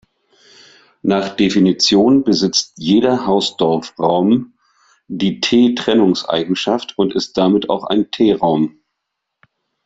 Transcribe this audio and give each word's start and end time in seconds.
Nach 1.03 1.29
Definition 1.35 2.23
besitzt 2.23 2.73
jeder 2.79 3.27
Hausdorff-Raum 3.27 4.57
die 5.07 5.39
T-Trennungseigenschaft 5.41 6.97
und 6.97 7.13
ist 7.13 7.37
damit 7.37 7.69
auch 7.69 7.83
ein 7.83 8.09
T-Raum. 8.09 8.79